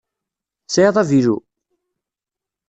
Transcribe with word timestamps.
Tesɛiḍ 0.65 0.95
avilu? 1.01 1.37